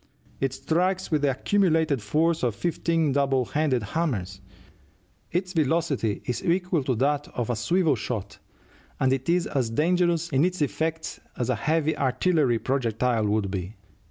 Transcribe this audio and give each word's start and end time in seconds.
It 0.39 0.51
strikes 0.51 1.11
with 1.11 1.21
the 1.21 1.29
accumulated 1.29 2.01
force 2.01 2.41
of 2.41 2.55
fifteen 2.55 3.11
double 3.11 3.45
handed 3.45 3.83
hammers; 3.83 4.41
its 5.31 5.53
velocity 5.53 6.23
is 6.25 6.43
equal 6.43 6.83
to 6.85 6.95
that 6.95 7.27
of 7.35 7.51
a 7.51 7.55
swivel 7.55 7.95
shot, 7.95 8.39
and 8.99 9.13
it 9.13 9.29
is 9.29 9.45
as 9.45 9.69
dangerous 9.69 10.29
in 10.29 10.43
its 10.43 10.59
effects 10.59 11.19
as 11.37 11.51
a 11.51 11.55
heavy 11.55 11.95
artillery 11.95 12.57
projectile 12.57 13.27
would 13.27 13.51
be. 13.51 13.75